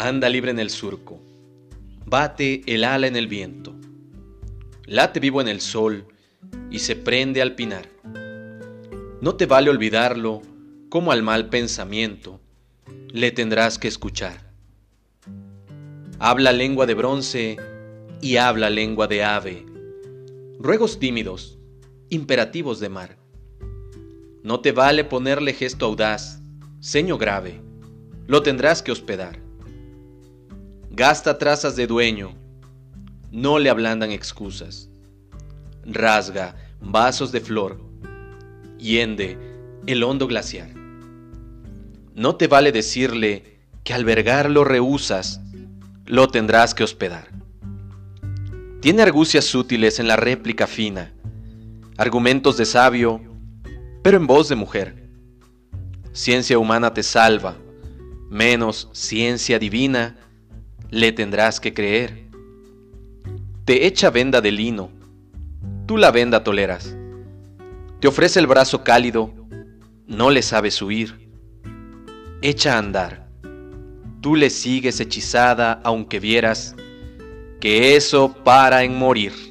Anda 0.00 0.28
libre 0.28 0.52
en 0.52 0.60
el 0.60 0.70
surco, 0.70 1.18
bate 2.06 2.62
el 2.66 2.84
ala 2.84 3.08
en 3.08 3.16
el 3.16 3.26
viento, 3.26 3.74
late 4.86 5.18
vivo 5.18 5.40
en 5.40 5.48
el 5.48 5.60
sol 5.60 6.06
y 6.70 6.78
se 6.78 6.94
prende 6.94 7.42
al 7.42 7.56
pinar. 7.56 7.88
No 9.20 9.34
te 9.34 9.46
vale 9.46 9.70
olvidarlo 9.70 10.40
como 10.88 11.10
al 11.10 11.24
mal 11.24 11.48
pensamiento, 11.48 12.38
le 13.08 13.32
tendrás 13.32 13.76
que 13.80 13.88
escuchar. 13.88 14.52
Habla 16.20 16.52
lengua 16.52 16.86
de 16.86 16.94
bronce 16.94 17.56
y 18.20 18.36
habla 18.36 18.70
lengua 18.70 19.08
de 19.08 19.24
ave, 19.24 19.66
ruegos 20.60 21.00
tímidos, 21.00 21.58
imperativos 22.08 22.78
de 22.78 22.88
mar. 22.88 23.16
No 24.44 24.60
te 24.60 24.70
vale 24.70 25.02
ponerle 25.02 25.54
gesto 25.54 25.86
audaz, 25.86 26.40
ceño 26.80 27.18
grave, 27.18 27.60
lo 28.28 28.44
tendrás 28.44 28.80
que 28.80 28.92
hospedar. 28.92 29.47
Gasta 30.98 31.38
trazas 31.38 31.76
de 31.76 31.86
dueño, 31.86 32.34
no 33.30 33.60
le 33.60 33.70
ablandan 33.70 34.10
excusas. 34.10 34.90
Rasga 35.84 36.56
vasos 36.80 37.30
de 37.30 37.40
flor, 37.40 37.80
hiende 38.78 39.38
el 39.86 40.02
hondo 40.02 40.26
glaciar. 40.26 40.70
No 42.16 42.34
te 42.34 42.48
vale 42.48 42.72
decirle 42.72 43.60
que 43.84 43.94
albergarlo 43.94 44.64
rehusas, 44.64 45.40
lo 46.04 46.26
tendrás 46.26 46.74
que 46.74 46.82
hospedar. 46.82 47.28
Tiene 48.80 49.02
argucias 49.02 49.54
útiles 49.54 50.00
en 50.00 50.08
la 50.08 50.16
réplica 50.16 50.66
fina, 50.66 51.14
argumentos 51.96 52.56
de 52.56 52.64
sabio, 52.64 53.20
pero 54.02 54.16
en 54.16 54.26
voz 54.26 54.48
de 54.48 54.56
mujer. 54.56 55.08
Ciencia 56.10 56.58
humana 56.58 56.92
te 56.92 57.04
salva, 57.04 57.56
menos 58.30 58.88
ciencia 58.90 59.60
divina 59.60 60.16
le 60.90 61.12
tendrás 61.12 61.60
que 61.60 61.74
creer. 61.74 62.26
Te 63.64 63.86
echa 63.86 64.10
venda 64.10 64.40
de 64.40 64.52
lino, 64.52 64.90
tú 65.86 65.96
la 65.96 66.10
venda 66.10 66.42
toleras. 66.42 66.96
Te 68.00 68.08
ofrece 68.08 68.40
el 68.40 68.46
brazo 68.46 68.84
cálido, 68.84 69.32
no 70.06 70.30
le 70.30 70.42
sabes 70.42 70.80
huir. 70.80 71.28
Echa 72.40 72.74
a 72.74 72.78
andar, 72.78 73.28
tú 74.20 74.36
le 74.36 74.50
sigues 74.50 75.00
hechizada 75.00 75.80
aunque 75.84 76.20
vieras 76.20 76.74
que 77.60 77.96
eso 77.96 78.34
para 78.44 78.84
en 78.84 78.96
morir. 78.96 79.47